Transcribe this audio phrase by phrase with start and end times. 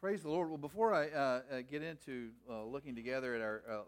[0.00, 0.48] Praise the Lord.
[0.48, 3.82] Well, before I uh, uh, get into uh, looking together at our uh, uh,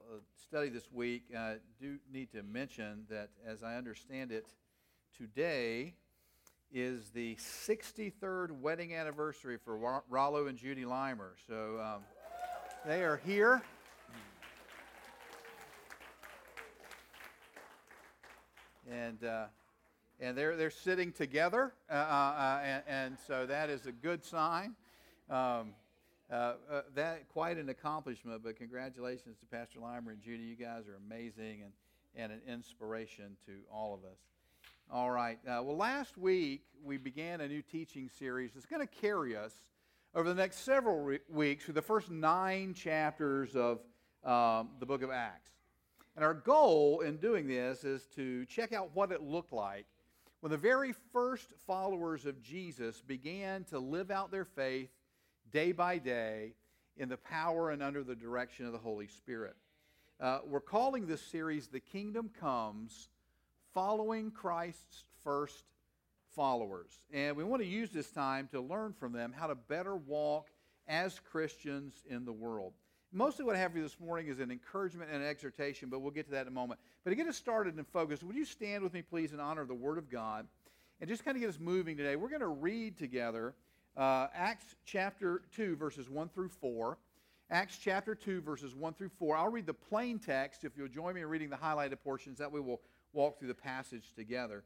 [0.44, 4.48] study this week, I do need to mention that, as I understand it,
[5.16, 5.94] today
[6.72, 11.34] is the 63rd wedding anniversary for Rollo and Judy Limer.
[11.46, 12.02] So um,
[12.84, 13.62] they are here.
[18.90, 19.18] And,
[20.18, 24.74] and they're, they're sitting together, and, and, so that is a good sign.
[25.30, 25.74] Um,
[26.30, 30.44] uh, uh, that quite an accomplishment, but congratulations to Pastor Limer and Judy.
[30.44, 31.72] You guys are amazing and,
[32.14, 34.18] and an inspiration to all of us.
[34.92, 35.38] All right.
[35.44, 39.60] Uh, well, last week we began a new teaching series that's going to carry us
[40.14, 43.80] over the next several re- weeks through the first nine chapters of
[44.24, 45.50] um, the book of Acts.
[46.14, 49.86] And our goal in doing this is to check out what it looked like
[50.40, 54.90] when the very first followers of Jesus began to live out their faith
[55.52, 56.54] day by day
[56.96, 59.56] in the power and under the direction of the Holy Spirit.
[60.20, 63.08] Uh, we're calling this series The Kingdom Comes
[63.72, 65.64] Following Christ's First
[66.36, 66.90] Followers.
[67.12, 70.48] And we want to use this time to learn from them how to better walk
[70.86, 72.74] as Christians in the world.
[73.12, 76.00] Mostly what I have for you this morning is an encouragement and an exhortation, but
[76.00, 76.78] we'll get to that in a moment.
[77.02, 79.62] But to get us started and focused, would you stand with me, please, in honor
[79.62, 80.46] of the Word of God
[81.00, 82.14] and just kind of get us moving today?
[82.14, 83.54] We're going to read together
[83.96, 86.98] uh, Acts chapter 2, verses 1 through 4.
[87.50, 89.36] Acts chapter 2, verses 1 through 4.
[89.36, 92.38] I'll read the plain text if you'll join me in reading the highlighted portions.
[92.38, 92.80] That way we'll
[93.12, 94.62] walk through the passage together.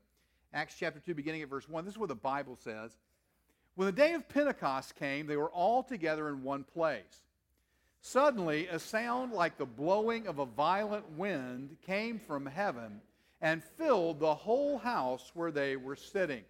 [0.52, 1.84] Acts chapter 2, beginning at verse 1.
[1.84, 2.96] This is what the Bible says.
[3.74, 7.24] When the day of Pentecost came, they were all together in one place.
[8.02, 13.00] Suddenly, a sound like the blowing of a violent wind came from heaven
[13.40, 16.44] and filled the whole house where they were sitting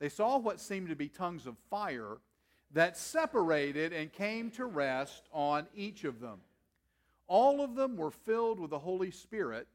[0.00, 2.16] they saw what seemed to be tongues of fire
[2.72, 6.40] that separated and came to rest on each of them.
[7.28, 9.68] All of them were filled with the Holy Spirit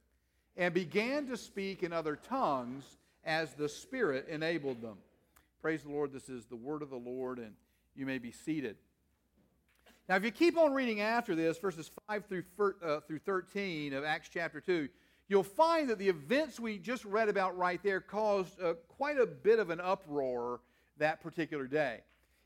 [0.58, 2.84] and began to speak in other tongues
[3.24, 4.98] as the Spirit enabled them.
[5.62, 6.12] Praise the Lord.
[6.12, 7.54] This is the word of the Lord, and
[7.96, 8.78] you may be seated.
[10.08, 12.44] Now, if you keep on reading after this, verses 5 through,
[12.84, 14.88] uh, through 13 of Acts chapter 2,
[15.28, 19.26] you'll find that the events we just read about right there caused uh, quite a
[19.26, 20.62] bit of an uproar
[20.98, 22.02] that particular day.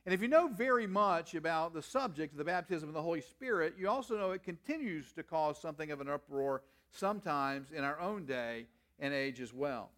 [0.06, 3.22] And if you know very much about the subject of the baptism of the Holy
[3.22, 8.00] Spirit, you also know it continues to cause something of an uproar sometimes in our
[8.00, 8.66] own day
[9.00, 9.92] and age as well.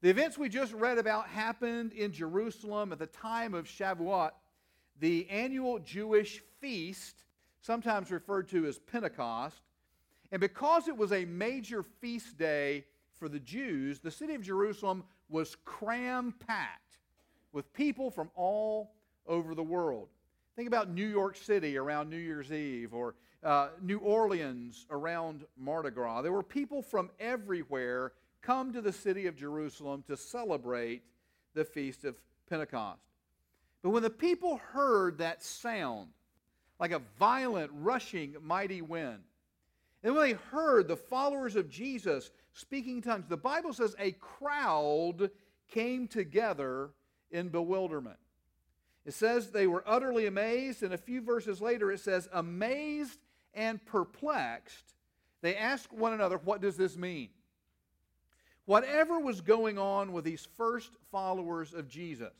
[0.00, 4.32] The events we just read about happened in Jerusalem at the time of Shavuot,
[5.00, 7.24] the annual Jewish feast,
[7.60, 9.62] sometimes referred to as Pentecost.
[10.34, 12.86] And because it was a major feast day
[13.20, 16.98] for the Jews, the city of Jerusalem was cram packed
[17.52, 18.94] with people from all
[19.28, 20.08] over the world.
[20.56, 23.14] Think about New York City around New Year's Eve or
[23.44, 26.22] uh, New Orleans around Mardi Gras.
[26.22, 28.10] There were people from everywhere
[28.42, 31.04] come to the city of Jerusalem to celebrate
[31.54, 32.16] the Feast of
[32.50, 32.98] Pentecost.
[33.84, 36.08] But when the people heard that sound,
[36.80, 39.20] like a violent, rushing, mighty wind,
[40.04, 45.30] and when they heard the followers of Jesus speaking tongues, the Bible says a crowd
[45.68, 46.90] came together
[47.30, 48.18] in bewilderment.
[49.06, 53.18] It says they were utterly amazed, and a few verses later it says, amazed
[53.54, 54.94] and perplexed,
[55.40, 57.30] they asked one another, What does this mean?
[58.66, 62.32] Whatever was going on with these first followers of Jesus,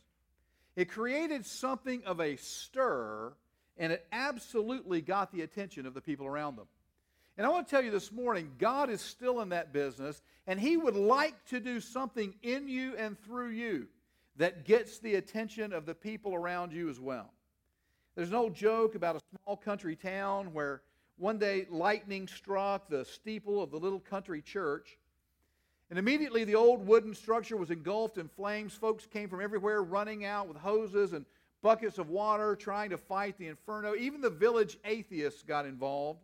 [0.76, 3.32] it created something of a stir,
[3.78, 6.66] and it absolutely got the attention of the people around them.
[7.36, 10.60] And I want to tell you this morning, God is still in that business, and
[10.60, 13.88] He would like to do something in you and through you
[14.36, 17.32] that gets the attention of the people around you as well.
[18.14, 20.82] There's an old joke about a small country town where
[21.16, 24.96] one day lightning struck the steeple of the little country church,
[25.90, 28.74] and immediately the old wooden structure was engulfed in flames.
[28.74, 31.24] Folks came from everywhere running out with hoses and
[31.62, 33.94] buckets of water trying to fight the inferno.
[33.96, 36.20] Even the village atheists got involved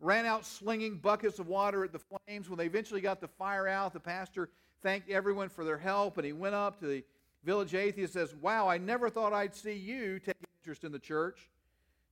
[0.00, 2.48] ran out slinging buckets of water at the flames.
[2.48, 4.50] When they eventually got the fire out, the pastor
[4.82, 7.04] thanked everyone for their help, and he went up to the
[7.44, 10.98] village atheist and says, Wow, I never thought I'd see you take interest in the
[10.98, 11.50] church.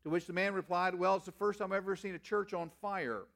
[0.05, 2.55] To which the man replied, Well, it's the first time I've ever seen a church
[2.55, 3.23] on fire.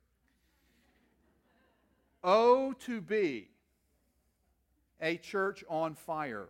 [2.22, 3.48] Oh, to be
[5.00, 6.48] a church on fire.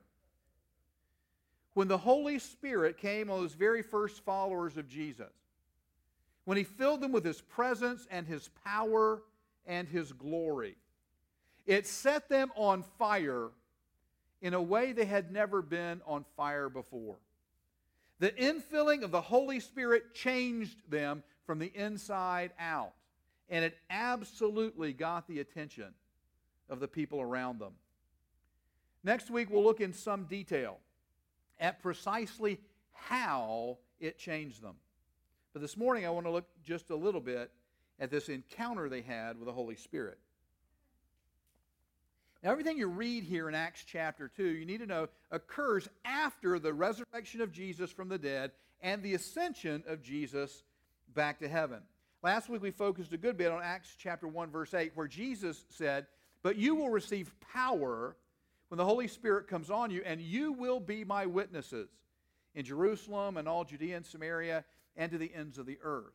[1.74, 5.32] When the Holy Spirit came on those very first followers of Jesus,
[6.50, 9.22] when he filled them with his presence and his power
[9.66, 10.74] and his glory.
[11.64, 13.50] It set them on fire
[14.42, 17.18] in a way they had never been on fire before.
[18.18, 22.94] The infilling of the Holy Spirit changed them from the inside out.
[23.48, 25.94] And it absolutely got the attention
[26.68, 27.74] of the people around them.
[29.04, 30.78] Next week, we'll look in some detail
[31.60, 32.58] at precisely
[32.92, 34.74] how it changed them.
[35.52, 37.50] But this morning, I want to look just a little bit
[37.98, 40.18] at this encounter they had with the Holy Spirit.
[42.42, 46.58] Now, everything you read here in Acts chapter 2, you need to know, occurs after
[46.58, 50.62] the resurrection of Jesus from the dead and the ascension of Jesus
[51.14, 51.80] back to heaven.
[52.22, 55.64] Last week we focused a good bit on Acts chapter 1, verse 8, where Jesus
[55.68, 56.06] said,
[56.42, 58.16] But you will receive power
[58.68, 61.88] when the Holy Spirit comes on you, and you will be my witnesses
[62.54, 64.64] in Jerusalem and all Judea and Samaria
[65.00, 66.12] and to the ends of the earth.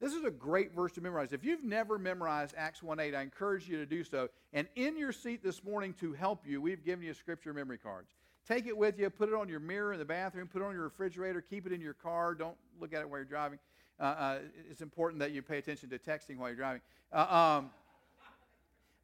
[0.00, 1.32] This is a great verse to memorize.
[1.32, 4.28] If you've never memorized Acts 1 8, I encourage you to do so.
[4.52, 8.10] And in your seat this morning to help you, we've given you scripture memory cards.
[8.46, 10.74] Take it with you, put it on your mirror in the bathroom, put it on
[10.74, 12.34] your refrigerator, keep it in your car.
[12.34, 13.58] Don't look at it while you're driving.
[13.98, 14.38] Uh, uh,
[14.68, 16.82] it's important that you pay attention to texting while you're driving.
[17.12, 17.70] Uh, um,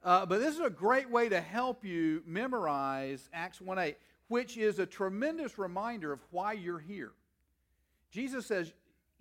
[0.02, 3.96] uh, but this is a great way to help you memorize Acts 1 8,
[4.26, 7.12] which is a tremendous reminder of why you're here.
[8.10, 8.72] Jesus says,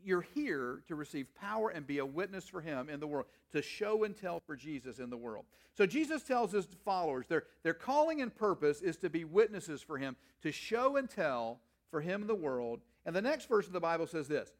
[0.03, 3.61] you're here to receive power and be a witness for him in the world, to
[3.61, 5.45] show and tell for Jesus in the world.
[5.75, 9.97] So Jesus tells his followers their, their calling and purpose is to be witnesses for
[9.97, 11.59] him, to show and tell
[11.89, 12.81] for him in the world.
[13.05, 14.51] And the next verse of the Bible says this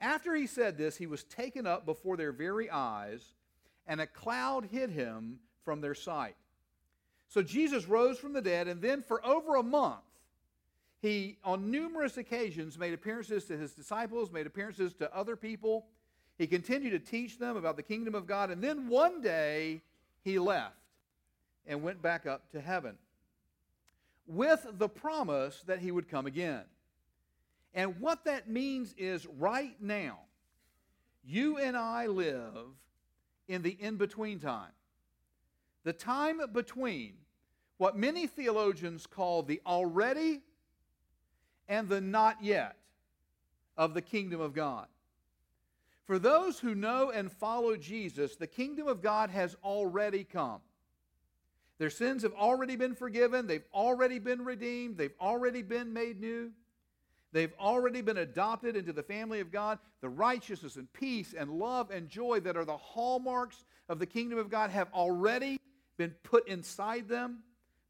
[0.00, 3.34] After he said this, he was taken up before their very eyes,
[3.86, 6.36] and a cloud hid him from their sight.
[7.28, 10.00] So Jesus rose from the dead, and then for over a month,
[11.00, 15.86] he, on numerous occasions, made appearances to his disciples, made appearances to other people.
[16.38, 18.50] He continued to teach them about the kingdom of God.
[18.50, 19.80] And then one day,
[20.22, 20.74] he left
[21.66, 22.96] and went back up to heaven
[24.26, 26.64] with the promise that he would come again.
[27.74, 30.18] And what that means is right now,
[31.24, 32.54] you and I live
[33.46, 34.72] in the in between time.
[35.84, 37.14] The time between
[37.76, 40.42] what many theologians call the already
[41.68, 42.76] and the not yet
[43.76, 44.86] of the kingdom of God.
[46.06, 50.60] For those who know and follow Jesus, the kingdom of God has already come.
[51.78, 56.50] Their sins have already been forgiven, they've already been redeemed, they've already been made new.
[57.32, 59.78] They've already been adopted into the family of God.
[60.00, 64.38] The righteousness and peace and love and joy that are the hallmarks of the kingdom
[64.38, 65.60] of God have already
[65.98, 67.40] been put inside them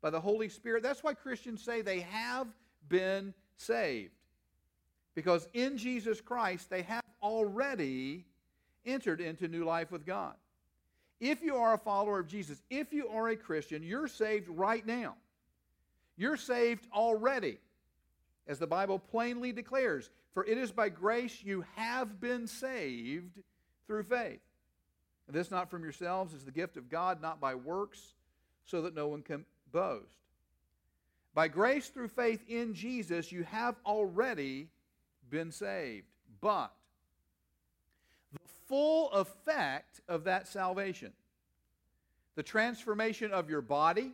[0.02, 0.82] by the Holy Spirit.
[0.82, 2.48] That's why Christians say they have
[2.88, 4.12] been saved.
[5.14, 8.24] Because in Jesus Christ, they have already
[8.86, 10.34] entered into new life with God.
[11.20, 14.86] If you are a follower of Jesus, if you are a Christian, you're saved right
[14.86, 15.16] now.
[16.16, 17.58] You're saved already,
[18.46, 20.10] as the Bible plainly declares.
[20.34, 23.40] For it is by grace you have been saved
[23.86, 24.40] through faith.
[25.26, 28.14] And this not from yourselves is the gift of God, not by works,
[28.64, 30.06] so that no one can boast.
[31.34, 34.68] By grace through faith in Jesus, you have already
[35.30, 36.06] been saved.
[36.40, 36.72] But
[38.32, 41.12] the full effect of that salvation,
[42.34, 44.12] the transformation of your body,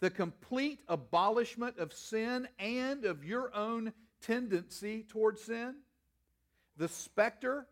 [0.00, 5.76] the complete abolishment of sin and of your own tendency towards sin,
[6.76, 7.66] the specter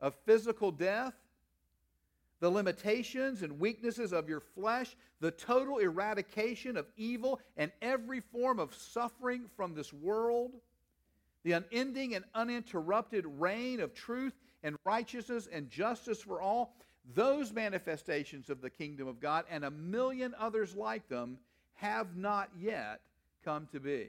[0.00, 1.14] of physical death,
[2.40, 8.58] the limitations and weaknesses of your flesh, the total eradication of evil and every form
[8.58, 10.52] of suffering from this world,
[11.44, 16.74] the unending and uninterrupted reign of truth and righteousness and justice for all,
[17.14, 21.38] those manifestations of the kingdom of God and a million others like them
[21.74, 23.00] have not yet
[23.44, 24.08] come to be.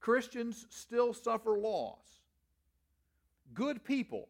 [0.00, 2.00] Christians still suffer loss.
[3.54, 4.28] Good people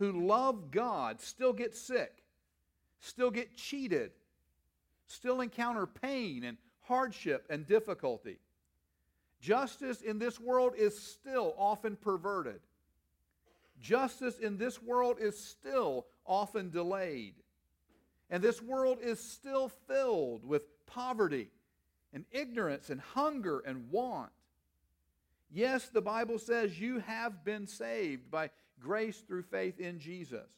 [0.00, 2.24] who love God still get sick,
[3.00, 4.10] still get cheated,
[5.06, 8.38] still encounter pain and hardship and difficulty.
[9.40, 12.60] Justice in this world is still often perverted.
[13.80, 17.34] Justice in this world is still often delayed.
[18.30, 21.50] And this world is still filled with poverty
[22.14, 24.30] and ignorance and hunger and want.
[25.52, 28.50] Yes, the Bible says you have been saved by
[28.80, 30.48] grace through faith in Jesus.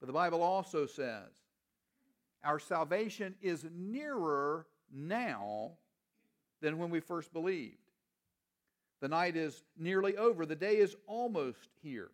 [0.00, 1.28] But the Bible also says
[2.42, 5.72] our salvation is nearer now
[6.60, 7.76] than when we first believed.
[9.00, 12.10] The night is nearly over, the day is almost here.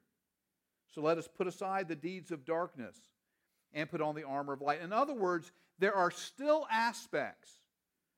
[0.95, 2.97] So let us put aside the deeds of darkness
[3.73, 4.81] and put on the armor of light.
[4.81, 7.51] In other words, there are still aspects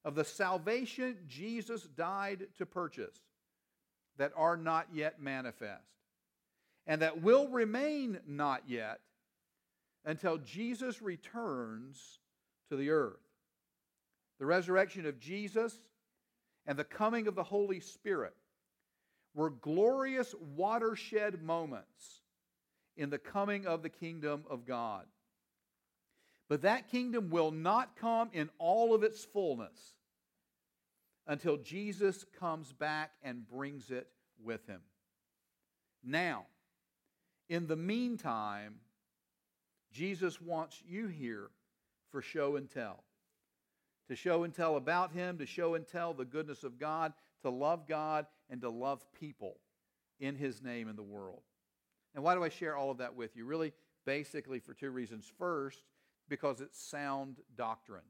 [0.04, 3.18] of the salvation Jesus died to purchase
[4.16, 5.97] that are not yet manifest,
[6.88, 9.00] and that will remain not yet
[10.06, 12.18] until Jesus returns
[12.70, 13.20] to the earth.
[14.40, 15.78] The resurrection of Jesus
[16.66, 18.34] and the coming of the Holy Spirit
[19.34, 22.22] were glorious watershed moments
[22.96, 25.04] in the coming of the kingdom of God.
[26.48, 29.94] But that kingdom will not come in all of its fullness
[31.26, 34.08] until Jesus comes back and brings it
[34.42, 34.80] with him.
[36.02, 36.46] Now,
[37.48, 38.76] in the meantime,
[39.92, 41.50] Jesus wants you here
[42.10, 43.04] for show and tell.
[44.08, 47.12] To show and tell about him, to show and tell the goodness of God,
[47.42, 49.58] to love God, and to love people
[50.20, 51.42] in his name in the world.
[52.14, 53.44] And why do I share all of that with you?
[53.44, 53.72] Really,
[54.06, 55.30] basically, for two reasons.
[55.38, 55.82] First,
[56.28, 58.02] because it's sound doctrine.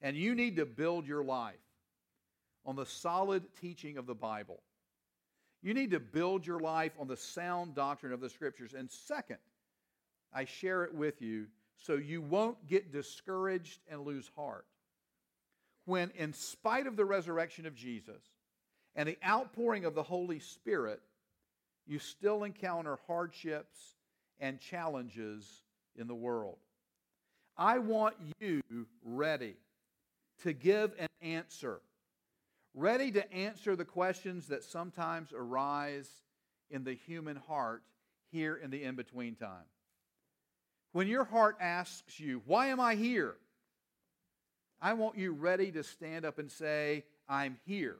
[0.00, 1.54] And you need to build your life
[2.64, 4.62] on the solid teaching of the Bible.
[5.62, 8.74] You need to build your life on the sound doctrine of the Scriptures.
[8.74, 9.38] And second,
[10.32, 14.66] I share it with you so you won't get discouraged and lose heart.
[15.84, 18.22] When, in spite of the resurrection of Jesus
[18.94, 21.00] and the outpouring of the Holy Spirit,
[21.86, 23.96] you still encounter hardships
[24.38, 25.62] and challenges
[25.96, 26.58] in the world.
[27.56, 28.62] I want you
[29.04, 29.56] ready
[30.42, 31.80] to give an answer,
[32.74, 36.08] ready to answer the questions that sometimes arise
[36.70, 37.82] in the human heart
[38.30, 39.66] here in the in between time.
[40.92, 43.36] When your heart asks you, Why am I here?
[44.80, 47.98] I want you ready to stand up and say, I'm here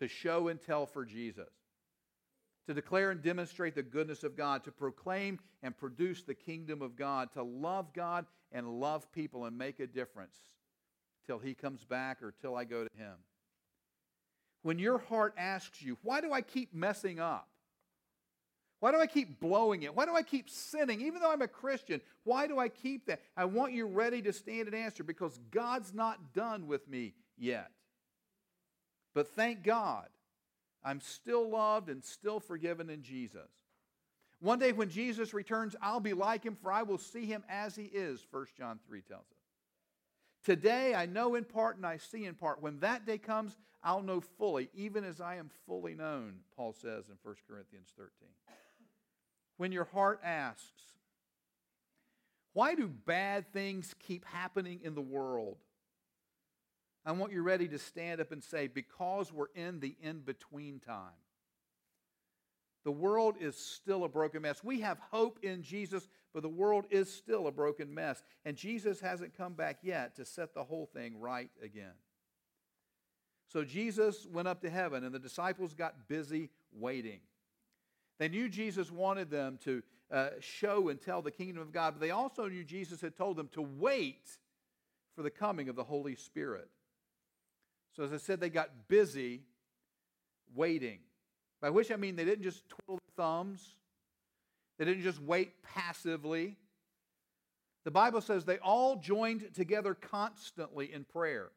[0.00, 1.48] to show and tell for Jesus
[2.68, 6.96] to declare and demonstrate the goodness of God, to proclaim and produce the kingdom of
[6.96, 10.36] God, to love God and love people and make a difference
[11.26, 13.14] till He comes back or till I go to Him.
[14.68, 17.48] When your heart asks you, why do I keep messing up?
[18.80, 19.96] Why do I keep blowing it?
[19.96, 21.00] Why do I keep sinning?
[21.00, 23.22] Even though I'm a Christian, why do I keep that?
[23.34, 27.70] I want you ready to stand and answer because God's not done with me yet.
[29.14, 30.08] But thank God
[30.84, 33.48] I'm still loved and still forgiven in Jesus.
[34.40, 37.74] One day when Jesus returns, I'll be like him, for I will see him as
[37.74, 39.38] he is, 1 John 3 tells us.
[40.44, 42.60] Today I know in part and I see in part.
[42.60, 47.08] When that day comes, I'll know fully, even as I am fully known, Paul says
[47.08, 48.10] in 1 Corinthians 13.
[49.56, 50.82] When your heart asks,
[52.52, 55.58] why do bad things keep happening in the world?
[57.06, 60.80] I want you ready to stand up and say, because we're in the in between
[60.80, 61.14] time.
[62.84, 64.64] The world is still a broken mess.
[64.64, 68.22] We have hope in Jesus, but the world is still a broken mess.
[68.44, 71.92] And Jesus hasn't come back yet to set the whole thing right again.
[73.48, 77.20] So Jesus went up to heaven, and the disciples got busy waiting.
[78.18, 82.00] They knew Jesus wanted them to uh, show and tell the kingdom of God, but
[82.00, 84.28] they also knew Jesus had told them to wait
[85.14, 86.68] for the coming of the Holy Spirit.
[87.96, 89.42] So, as I said, they got busy
[90.54, 90.98] waiting.
[91.60, 93.74] By which I mean they didn't just twiddle their thumbs,
[94.78, 96.56] they didn't just wait passively.
[97.84, 101.50] The Bible says they all joined together constantly in prayer,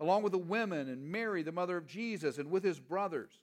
[0.00, 3.38] along with the women and Mary, the mother of Jesus, and with his brothers.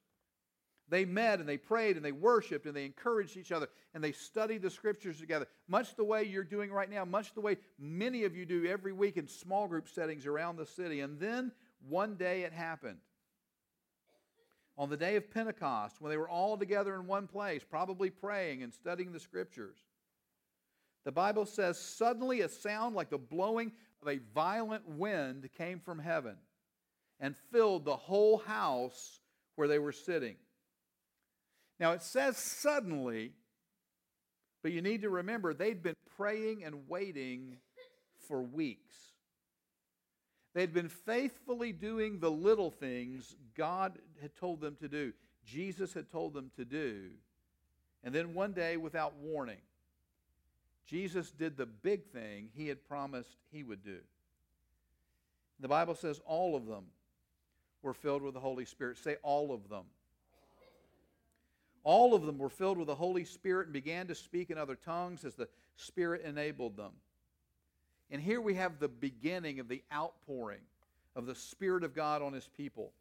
[0.89, 4.13] They met and they prayed and they worshiped and they encouraged each other and they
[4.13, 8.23] studied the scriptures together, much the way you're doing right now, much the way many
[8.23, 11.01] of you do every week in small group settings around the city.
[11.01, 11.51] And then
[11.87, 12.99] one day it happened.
[14.77, 18.63] On the day of Pentecost, when they were all together in one place, probably praying
[18.63, 19.77] and studying the scriptures,
[21.03, 23.71] the Bible says, suddenly a sound like the blowing
[24.01, 26.35] of a violent wind came from heaven
[27.19, 29.19] and filled the whole house
[29.55, 30.35] where they were sitting.
[31.79, 33.33] Now it says suddenly,
[34.63, 37.57] but you need to remember they'd been praying and waiting
[38.27, 38.95] for weeks.
[40.53, 45.13] They'd been faithfully doing the little things God had told them to do,
[45.45, 47.11] Jesus had told them to do.
[48.03, 49.61] And then one day, without warning,
[50.85, 53.99] Jesus did the big thing he had promised he would do.
[55.59, 56.85] The Bible says all of them
[57.81, 58.97] were filled with the Holy Spirit.
[58.97, 59.85] Say all of them.
[61.83, 64.75] All of them were filled with the Holy Spirit and began to speak in other
[64.75, 66.91] tongues as the Spirit enabled them.
[68.11, 70.61] And here we have the beginning of the outpouring
[71.15, 72.91] of the Spirit of God on his people.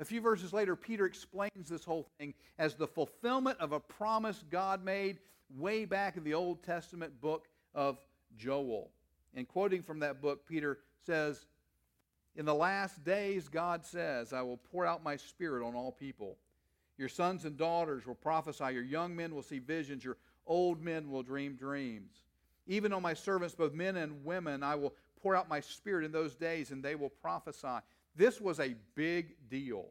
[0.00, 4.42] A few verses later, Peter explains this whole thing as the fulfillment of a promise
[4.50, 5.18] God made
[5.56, 7.98] way back in the Old Testament book of
[8.36, 8.90] Joel.
[9.34, 11.46] And quoting from that book, Peter says,
[12.34, 16.38] In the last days, God says, I will pour out my Spirit on all people.
[16.96, 18.72] Your sons and daughters will prophesy.
[18.72, 20.04] Your young men will see visions.
[20.04, 22.12] Your old men will dream dreams.
[22.66, 26.12] Even on my servants, both men and women, I will pour out my spirit in
[26.12, 27.78] those days, and they will prophesy.
[28.16, 29.86] This was a big deal.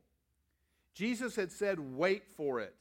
[0.93, 2.75] Jesus had said, Wait for it.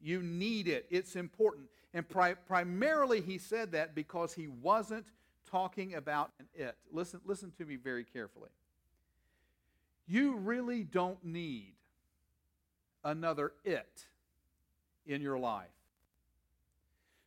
[0.00, 0.86] You need it.
[0.90, 1.66] It's important.
[1.94, 5.06] And pri- primarily, he said that because he wasn't
[5.50, 6.76] talking about an it.
[6.92, 8.50] Listen, listen to me very carefully.
[10.08, 11.74] You really don't need
[13.04, 14.06] another it
[15.06, 15.66] in your life.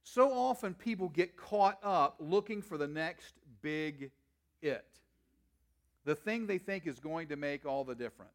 [0.04, 4.12] So often people get caught up looking for the next big
[4.62, 4.86] it,
[6.06, 8.32] the thing they think is going to make all the difference,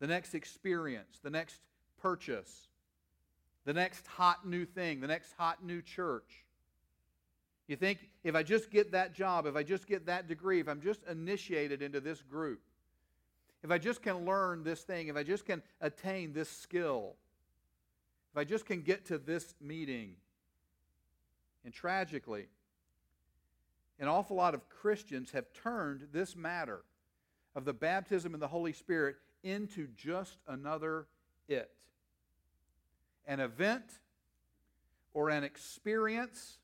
[0.00, 1.60] the next experience, the next
[2.00, 2.68] purchase,
[3.64, 6.43] the next hot new thing, the next hot new church.
[7.66, 10.68] You think if I just get that job, if I just get that degree, if
[10.68, 12.60] I'm just initiated into this group,
[13.62, 17.14] if I just can learn this thing, if I just can attain this skill,
[18.32, 20.16] if I just can get to this meeting.
[21.64, 22.46] And tragically,
[23.98, 26.82] an awful lot of Christians have turned this matter
[27.54, 31.06] of the baptism in the Holy Spirit into just another
[31.48, 31.70] it.
[33.26, 33.84] An event
[35.14, 36.58] or an experience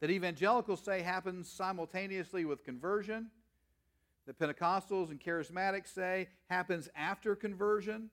[0.00, 3.30] that evangelicals say happens simultaneously with conversion,
[4.26, 8.10] that Pentecostals and charismatics say happens after conversion,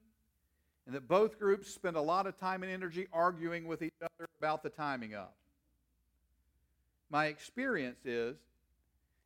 [0.86, 4.30] and that both groups spend a lot of time and energy arguing with each other
[4.40, 5.30] about the timing of.
[7.10, 8.38] My experience is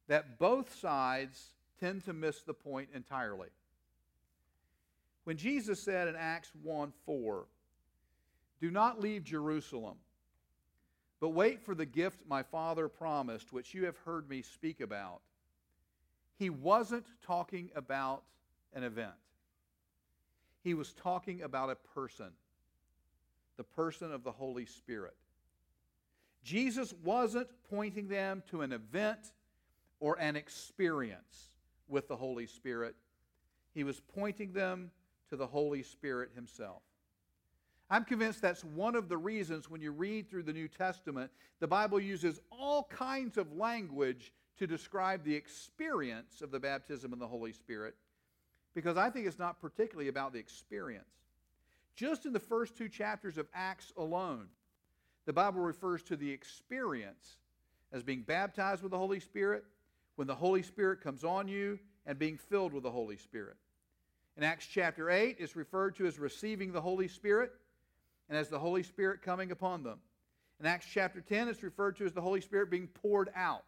[0.08, 3.50] that both sides tend to miss the point entirely.
[5.26, 7.46] When Jesus said in Acts 1 4,
[8.62, 9.98] Do not leave Jerusalem
[11.20, 15.22] but wait for the gift my Father promised, which you have heard me speak about.
[16.38, 18.24] He wasn't talking about
[18.74, 19.12] an event,
[20.64, 22.30] he was talking about a person,
[23.56, 25.15] the person of the Holy Spirit.
[26.44, 29.34] Jesus wasn't pointing them to an event
[30.00, 31.50] or an experience
[31.88, 32.96] with the Holy Spirit.
[33.74, 34.91] He was pointing them
[35.30, 36.82] to the Holy Spirit Himself.
[37.89, 41.67] I'm convinced that's one of the reasons when you read through the New Testament, the
[41.67, 47.28] Bible uses all kinds of language to describe the experience of the baptism of the
[47.28, 47.95] Holy Spirit,
[48.73, 51.06] because I think it's not particularly about the experience.
[51.95, 54.47] Just in the first two chapters of Acts alone,
[55.26, 57.38] the Bible refers to the experience
[57.91, 59.63] as being baptized with the Holy Spirit,
[60.15, 63.56] when the Holy Spirit comes on you, and being filled with the Holy Spirit.
[64.36, 67.54] In Acts chapter 8, it's referred to as receiving the Holy Spirit
[68.30, 70.00] and as the Holy Spirit coming upon them.
[70.60, 73.63] In Acts chapter 10, it's referred to as the Holy Spirit being poured out.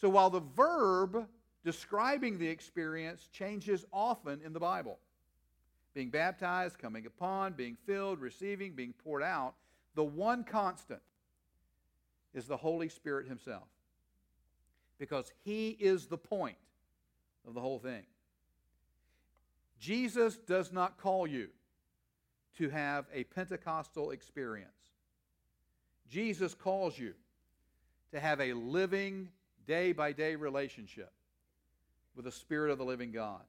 [0.00, 1.26] So while the verb
[1.64, 4.98] describing the experience changes often in the Bible,
[5.94, 9.54] being baptized, coming upon, being filled, receiving, being poured out,
[9.94, 11.00] the one constant
[12.34, 13.68] is the Holy Spirit Himself.
[14.98, 16.56] Because He is the point
[17.46, 18.04] of the whole thing.
[19.78, 21.48] Jesus does not call you
[22.58, 24.70] to have a Pentecostal experience.
[26.08, 27.14] Jesus calls you
[28.12, 29.28] to have a living,
[29.66, 31.12] day by day relationship
[32.16, 33.42] with the Spirit of the living God.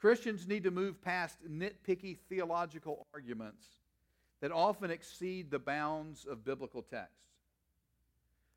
[0.00, 3.66] Christians need to move past nitpicky theological arguments
[4.40, 7.14] that often exceed the bounds of biblical texts.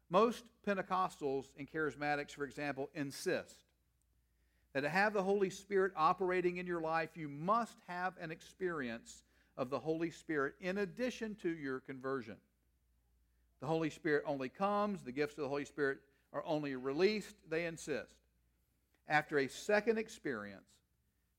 [0.09, 3.55] Most Pentecostals and charismatics, for example, insist
[4.73, 9.23] that to have the Holy Spirit operating in your life, you must have an experience
[9.57, 12.37] of the Holy Spirit in addition to your conversion.
[13.59, 15.99] The Holy Spirit only comes, the gifts of the Holy Spirit
[16.33, 18.15] are only released, they insist,
[19.07, 20.63] after a second experience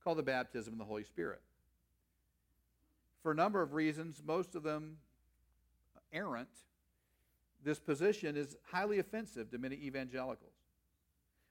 [0.04, 1.40] called the baptism of the Holy Spirit.
[3.22, 4.98] For a number of reasons, most of them
[6.12, 6.48] errant,
[7.64, 10.52] this position is highly offensive to many evangelicals.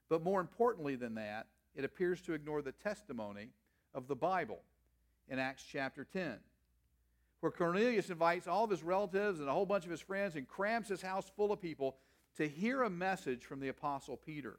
[0.10, 3.50] But more importantly than that, it appears to ignore the testimony
[3.94, 4.60] of the Bible
[5.30, 6.38] in Acts chapter 10,
[7.40, 10.48] where Cornelius invites all of his relatives and a whole bunch of his friends and
[10.48, 11.98] crams his house full of people
[12.38, 14.58] to hear a message from the Apostle Peter.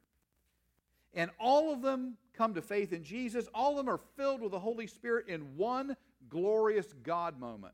[1.13, 3.47] And all of them come to faith in Jesus.
[3.53, 5.95] All of them are filled with the Holy Spirit in one
[6.29, 7.73] glorious God moment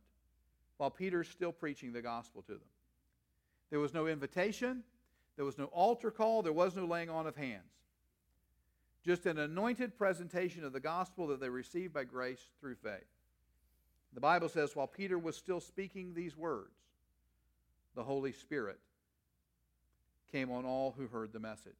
[0.77, 2.61] while Peter's still preaching the gospel to them.
[3.69, 4.83] There was no invitation,
[5.35, 7.79] there was no altar call, there was no laying on of hands
[9.05, 13.07] just an anointed presentation of the gospel that they received by grace through faith.
[14.13, 16.73] The Bible says, while Peter was still speaking these words,
[17.95, 18.79] the Holy Spirit
[20.31, 21.73] came on all who heard the message.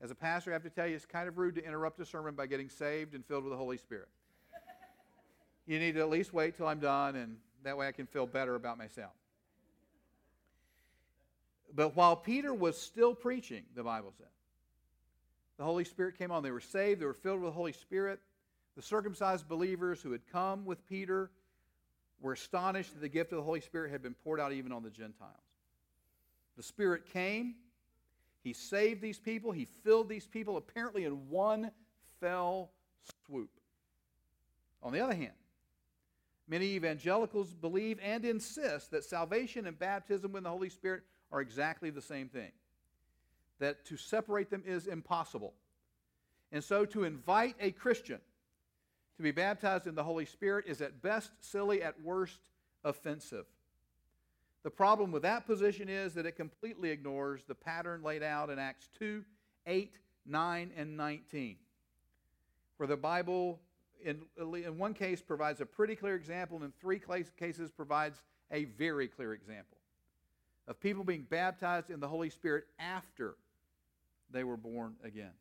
[0.00, 2.04] As a pastor, I have to tell you, it's kind of rude to interrupt a
[2.04, 4.08] sermon by getting saved and filled with the Holy Spirit.
[5.66, 8.26] you need to at least wait till I'm done, and that way I can feel
[8.26, 9.12] better about myself.
[11.74, 14.26] But while Peter was still preaching, the Bible said,
[15.62, 16.42] the Holy Spirit came on.
[16.42, 18.18] They were saved, they were filled with the Holy Spirit.
[18.74, 21.30] The circumcised believers who had come with Peter
[22.20, 24.82] were astonished that the gift of the Holy Spirit had been poured out even on
[24.82, 25.30] the Gentiles.
[26.56, 27.54] The Spirit came,
[28.42, 31.70] He saved these people, He filled these people apparently in one
[32.18, 32.72] fell
[33.24, 33.50] swoop.
[34.82, 35.30] On the other hand,
[36.48, 41.90] many evangelicals believe and insist that salvation and baptism with the Holy Spirit are exactly
[41.90, 42.50] the same thing.
[43.62, 45.54] That to separate them is impossible.
[46.50, 48.18] And so to invite a Christian
[49.16, 52.40] to be baptized in the Holy Spirit is at best silly, at worst
[52.82, 53.44] offensive.
[54.64, 58.58] The problem with that position is that it completely ignores the pattern laid out in
[58.58, 59.24] Acts 2
[59.68, 59.96] 8,
[60.26, 61.56] 9, and 19,
[62.78, 63.60] where the Bible,
[64.04, 67.00] in, in one case, provides a pretty clear example, and in three
[67.38, 69.78] cases, provides a very clear example
[70.66, 73.36] of people being baptized in the Holy Spirit after
[74.32, 75.32] they were born again.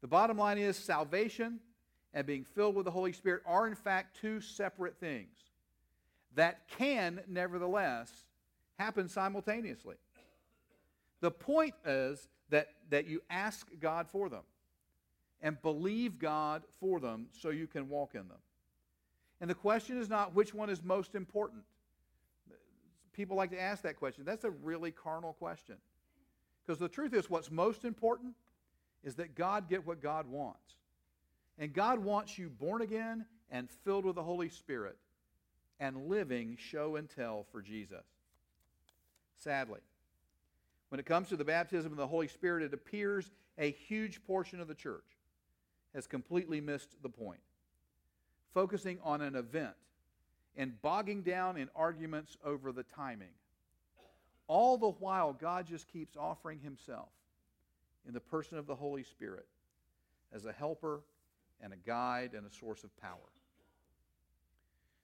[0.00, 1.60] The bottom line is salvation
[2.14, 5.36] and being filled with the Holy Spirit are, in fact, two separate things
[6.34, 8.10] that can, nevertheless,
[8.78, 9.96] happen simultaneously.
[11.20, 14.42] The point is that, that you ask God for them
[15.42, 18.38] and believe God for them so you can walk in them.
[19.40, 21.62] And the question is not which one is most important.
[23.12, 24.24] People like to ask that question.
[24.24, 25.76] That's a really carnal question.
[26.66, 28.34] Because the truth is, what's most important
[29.02, 30.74] is that God get what God wants.
[31.58, 34.96] And God wants you born again and filled with the Holy Spirit
[35.78, 38.04] and living show and tell for Jesus.
[39.38, 39.80] Sadly,
[40.90, 44.60] when it comes to the baptism of the Holy Spirit, it appears a huge portion
[44.60, 45.04] of the church
[45.94, 47.40] has completely missed the point,
[48.54, 49.74] focusing on an event
[50.56, 53.28] and bogging down in arguments over the timing.
[54.50, 57.10] All the while, God just keeps offering Himself
[58.04, 59.46] in the person of the Holy Spirit
[60.32, 61.02] as a helper
[61.60, 63.30] and a guide and a source of power.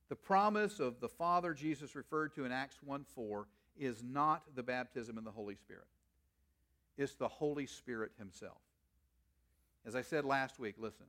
[0.08, 3.46] The promise of the Father Jesus referred to in Acts 1 4
[3.78, 5.86] is not the baptism in the Holy Spirit,
[6.98, 8.58] it's the Holy Spirit Himself.
[9.86, 11.06] As I said last week, listen,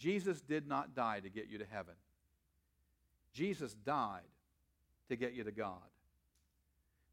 [0.00, 1.94] Jesus did not die to get you to heaven,
[3.32, 4.22] Jesus died
[5.08, 5.78] to get you to God.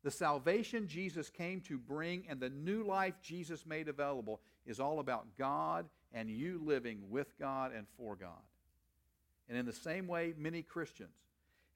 [0.04, 5.00] The salvation Jesus came to bring and the new life Jesus made available is all
[5.00, 8.42] about God and you living with God and for God.
[9.48, 11.16] And in the same way, many Christians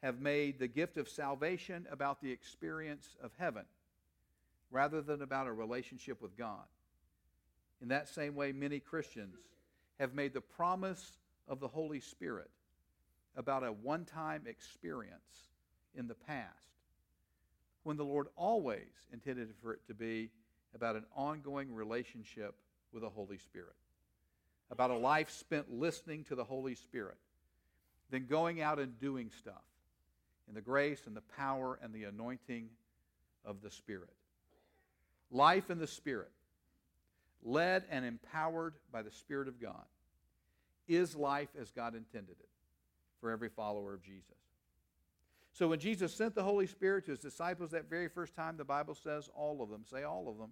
[0.04, 3.64] have made the gift of salvation about the experience of heaven
[4.72, 6.66] rather than about a relationship with God.
[7.82, 9.38] In that same way, many Christians
[10.00, 12.50] have made the promise of the Holy Spirit
[13.36, 15.48] about a one time experience
[15.96, 16.77] in the past
[17.88, 20.30] when the Lord always intended for it to be
[20.76, 22.54] about an ongoing relationship
[22.92, 23.78] with the Holy Spirit
[24.70, 27.16] about a life spent listening to the Holy Spirit
[28.12, 29.64] then going out and doing stuff
[30.50, 32.68] in the grace and the power and the anointing
[33.46, 34.12] of the Spirit.
[35.32, 36.32] Life in the Spirit,
[37.42, 39.86] led and empowered by the Spirit of God,
[40.90, 42.50] is life as God intended it
[43.22, 44.47] for every follower of Jesus.
[45.58, 48.64] So when Jesus sent the Holy Spirit to his disciples that very first time, the
[48.64, 50.52] Bible says all of them, say all of them,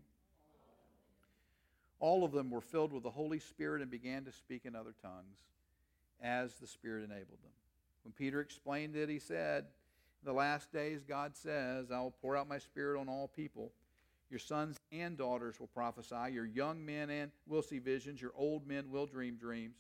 [2.00, 4.96] all of them were filled with the Holy Spirit and began to speak in other
[5.04, 5.38] tongues
[6.24, 7.52] as the Spirit enabled them.
[8.04, 9.66] When Peter explained it, he said,
[10.24, 13.72] In the last days, God says, I will pour out my Spirit on all people.
[14.32, 16.32] Your sons and daughters will prophesy.
[16.34, 18.20] Your young men and will see visions.
[18.20, 19.76] Your old men will dream dreams.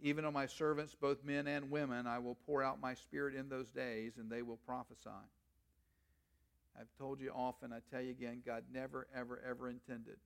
[0.00, 3.48] Even on my servants, both men and women, I will pour out my Spirit in
[3.48, 5.10] those days, and they will prophesy.
[6.78, 10.16] I've told you often, I tell you again, God never, ever, ever intended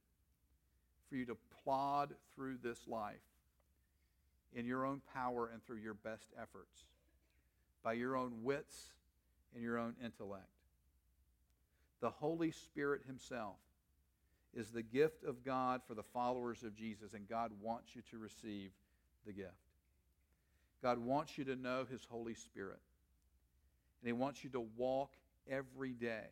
[1.09, 3.17] for you to plod through this life
[4.55, 6.85] in your own power and through your best efforts,
[7.83, 8.93] by your own wits
[9.55, 10.45] and your own intellect.
[12.01, 13.57] The Holy Spirit Himself
[14.55, 18.19] is the gift of God for the followers of Jesus, and God wants you to
[18.19, 18.71] receive
[19.27, 19.53] the gift.
[20.83, 22.81] God wants you to know His Holy Spirit,
[24.01, 25.13] and He wants you to walk
[25.51, 26.27] every day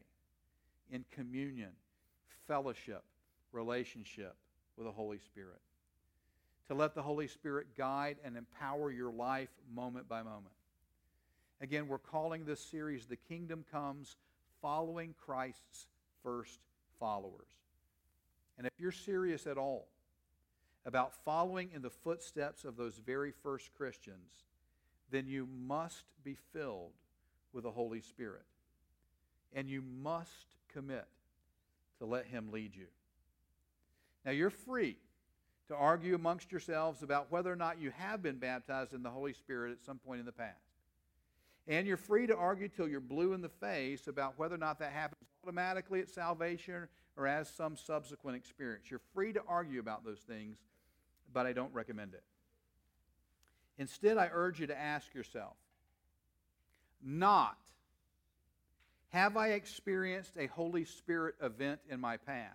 [0.91, 1.71] in communion,
[2.47, 3.03] fellowship,
[3.53, 4.37] relationship
[4.77, 5.61] with the Holy Spirit.
[6.69, 10.55] To let the Holy Spirit guide and empower your life moment by moment.
[11.61, 14.17] Again, we're calling this series The Kingdom Comes
[14.61, 15.87] Following Christ's
[16.23, 16.61] First
[16.99, 17.49] Followers.
[18.59, 19.87] And if you're serious at all
[20.87, 24.45] about following in the footsteps of those very first Christians,
[25.11, 26.93] then you must be filled
[27.53, 28.45] with the Holy Spirit.
[29.53, 31.07] And you must commit
[31.99, 32.87] to let Him lead you.
[34.25, 34.97] Now, you're free
[35.69, 39.33] to argue amongst yourselves about whether or not you have been baptized in the Holy
[39.33, 40.55] Spirit at some point in the past.
[41.69, 44.79] And you're free to argue till you're blue in the face about whether or not
[44.79, 48.91] that happens automatically at salvation or as some subsequent experience.
[48.91, 50.59] You're free to argue about those things,
[51.37, 52.23] but I don't recommend it.
[53.77, 55.53] Instead, I urge you to ask yourself
[57.05, 57.59] not,
[59.11, 62.55] have I experienced a Holy Spirit event in my past?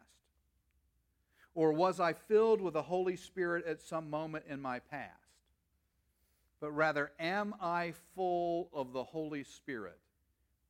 [1.54, 5.12] Or was I filled with the Holy Spirit at some moment in my past?
[6.60, 10.00] But rather, am I full of the Holy Spirit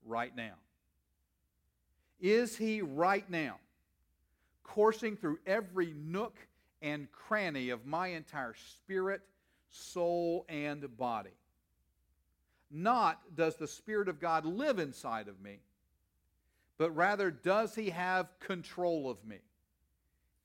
[0.05, 0.55] right now?
[2.19, 3.55] Is He right now
[4.63, 6.35] coursing through every nook
[6.81, 9.21] and cranny of my entire spirit,
[9.69, 11.29] soul, and body?
[12.69, 15.59] Not does the Spirit of God live inside of me,
[16.77, 19.39] but rather does He have control of me?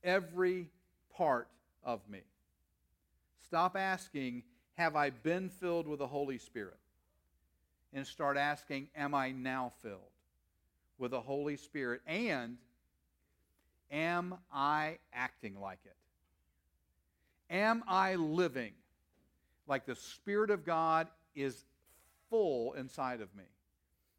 [0.07, 0.71] every
[1.15, 1.49] part
[1.85, 2.21] of me.
[3.45, 4.45] Stop asking,
[4.79, 6.79] Have I been filled with the Holy Spirit?
[7.93, 10.01] And start asking, Am I now filled
[10.99, 12.01] with the Holy Spirit?
[12.07, 12.57] And
[13.91, 15.97] am I acting like it?
[17.51, 18.73] Am I living
[19.67, 21.65] like the Spirit of God is
[22.29, 23.45] full inside of me?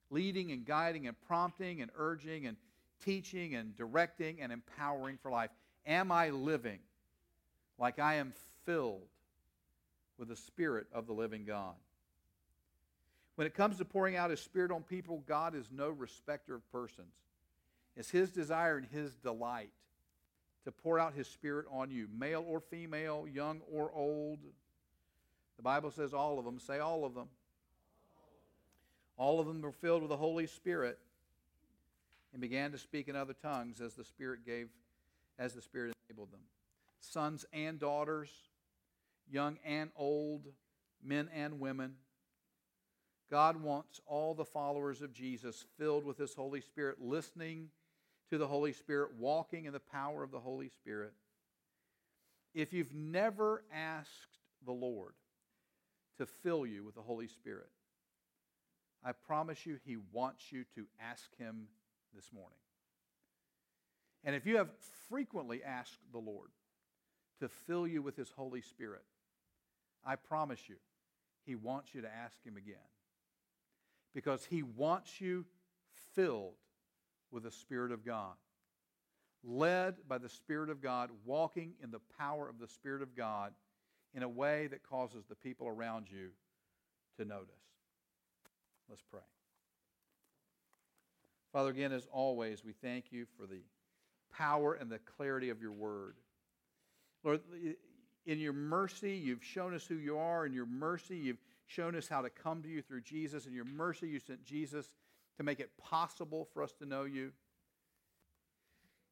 [0.10, 2.56] Leading and guiding and prompting and urging and
[3.04, 5.50] teaching and directing and empowering for life.
[5.86, 6.80] Am I living
[7.78, 8.34] like I am
[8.66, 9.08] filled
[10.18, 11.76] with the Spirit of the living God?
[13.36, 16.72] When it comes to pouring out His Spirit on people, God is no respecter of
[16.72, 17.14] persons.
[17.96, 19.70] It's His desire and His delight
[20.68, 24.40] to pour out His Spirit on you, male or female, young or old.
[25.56, 26.60] The Bible says all of them.
[26.60, 27.30] Say all of them.
[29.16, 31.00] All of them were filled with the Holy Spirit
[32.34, 34.68] and began to speak in other tongues as the Spirit gave
[35.40, 36.42] as the Spirit enabled them.
[37.00, 38.30] Sons and daughters,
[39.32, 40.48] young and old,
[41.02, 41.94] men and women.
[43.32, 47.70] God wants all the followers of Jesus filled with His Holy Spirit, listening
[48.30, 51.14] to the Holy Spirit, walking in the power of the Holy Spirit.
[52.54, 55.14] If you've never asked the Lord
[56.18, 57.70] to fill you with the Holy Spirit,
[59.04, 61.68] I promise you He wants you to ask Him
[62.14, 62.58] this morning.
[64.24, 64.70] And if you have
[65.08, 66.50] frequently asked the Lord
[67.40, 69.04] to fill you with His Holy Spirit,
[70.06, 70.76] I promise you,
[71.46, 72.76] He wants you to ask Him again.
[74.14, 75.46] Because He wants you
[76.14, 76.56] filled
[77.32, 78.34] with the Spirit of God,
[79.44, 83.54] led by the Spirit of God, walking in the power of the Spirit of God
[84.14, 86.30] in a way that causes the people around you
[87.18, 87.50] to notice.
[88.90, 89.22] Let's pray.
[91.54, 93.62] Father, again, as always, we thank you for the
[94.36, 96.16] power and the clarity of your word.
[97.24, 97.42] Lord,
[98.26, 100.46] in your mercy, you've shown us who you are.
[100.46, 103.46] In your mercy, you've shown us how to come to you through Jesus.
[103.46, 104.90] In your mercy, you sent Jesus
[105.38, 107.32] to make it possible for us to know you.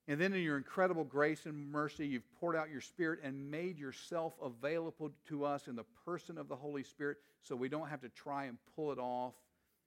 [0.07, 3.79] And then in your incredible grace and mercy, you've poured out your Spirit and made
[3.79, 8.01] yourself available to us in the person of the Holy Spirit so we don't have
[8.01, 9.33] to try and pull it off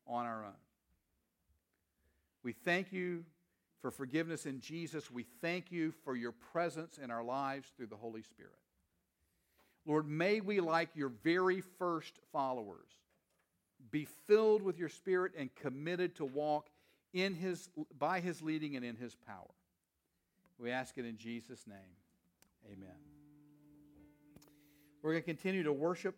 [0.07, 0.53] on our own.
[2.43, 3.25] We thank you
[3.81, 5.11] for forgiveness in Jesus.
[5.11, 8.53] We thank you for your presence in our lives through the Holy Spirit.
[9.87, 12.89] Lord, may we, like your very first followers,
[13.91, 16.69] be filled with your Spirit and committed to walk
[17.13, 19.51] in his, by his leading and in his power.
[20.59, 21.77] We ask it in Jesus' name.
[22.67, 22.97] Amen.
[25.03, 26.07] We're going to continue to worship